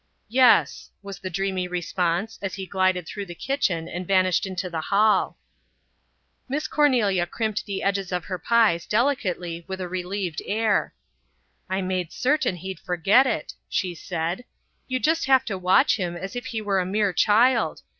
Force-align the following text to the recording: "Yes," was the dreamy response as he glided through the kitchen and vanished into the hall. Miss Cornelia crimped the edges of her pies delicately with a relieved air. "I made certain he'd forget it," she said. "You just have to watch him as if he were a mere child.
"Yes," 0.29 0.89
was 1.03 1.19
the 1.19 1.29
dreamy 1.29 1.67
response 1.67 2.39
as 2.41 2.55
he 2.55 2.65
glided 2.65 3.05
through 3.05 3.27
the 3.27 3.35
kitchen 3.35 3.87
and 3.87 4.07
vanished 4.07 4.47
into 4.47 4.67
the 4.67 4.81
hall. 4.81 5.37
Miss 6.49 6.67
Cornelia 6.67 7.27
crimped 7.27 7.67
the 7.67 7.83
edges 7.83 8.11
of 8.11 8.25
her 8.25 8.39
pies 8.39 8.87
delicately 8.87 9.63
with 9.67 9.79
a 9.79 9.87
relieved 9.87 10.41
air. 10.47 10.95
"I 11.69 11.83
made 11.83 12.11
certain 12.11 12.55
he'd 12.55 12.79
forget 12.79 13.27
it," 13.27 13.53
she 13.69 13.93
said. 13.93 14.43
"You 14.87 14.99
just 14.99 15.25
have 15.25 15.45
to 15.45 15.55
watch 15.59 15.97
him 15.97 16.15
as 16.17 16.35
if 16.35 16.47
he 16.47 16.63
were 16.63 16.79
a 16.79 16.83
mere 16.87 17.13
child. 17.13 17.83